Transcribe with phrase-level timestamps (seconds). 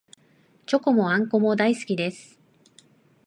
[0.65, 2.39] チョコもあんこも大好きです